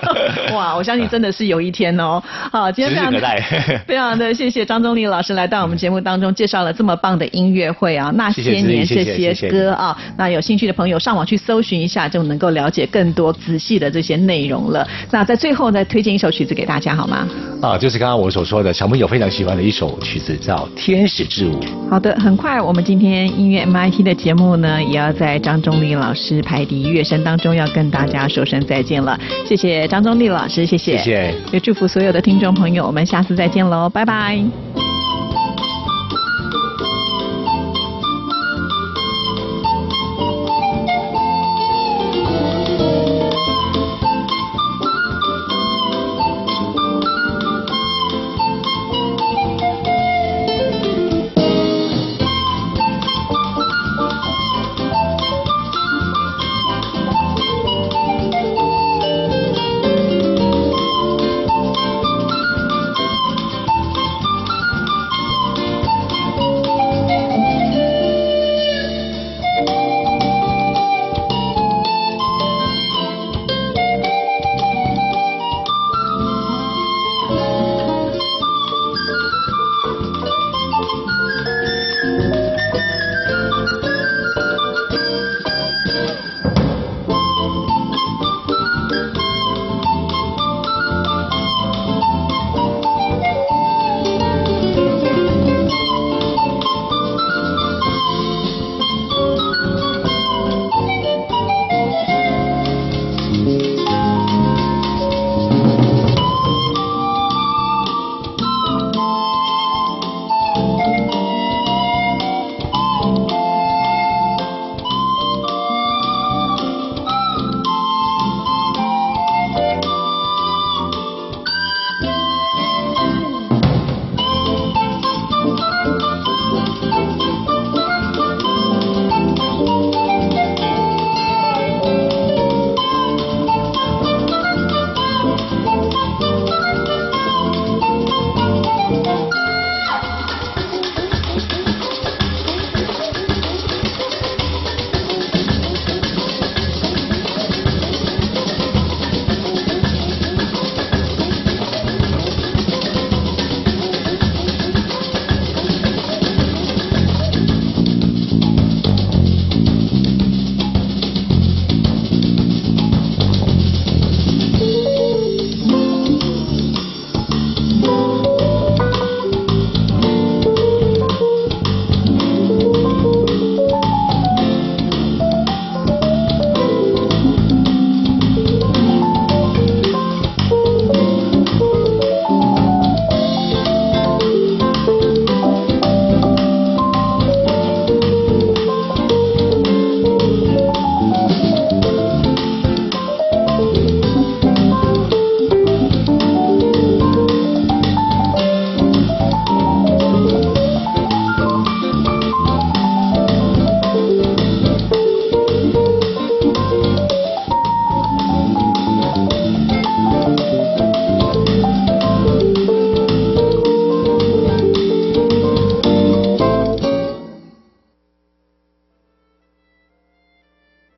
[0.52, 2.22] 哇，我相信真的是有一天哦。
[2.52, 14.86] 好，今天非常指日可待非常的谢谢张忠立老师来到我们节目当中，介绍了这么棒的音乐会啊，那些年这些歌啊，那有兴趣的朋友上网去搜寻一下，就能够了解更多仔细的这些内容了。
[15.10, 17.26] 那在最后再推荐一首曲子给大家好吗？
[17.62, 21.58] 啊，就是刚刚我所说的，小朋友非常喜欢的一首曲子，叫《天使之舞》。
[21.90, 29.20] 好的，很快我们今天音乐 MIT 的节目呢，也要在张忠立老师排笛乐声当中要跟大家说声再见了。
[29.46, 34.42] 谢谢张宗立老师，谢谢，谢谢也祝福所有的听众朋友，我们下次再见喽，拜拜。